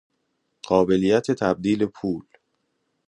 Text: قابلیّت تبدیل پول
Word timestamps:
قابلیّت 0.63 1.31
تبدیل 1.31 1.85
پول 1.85 2.25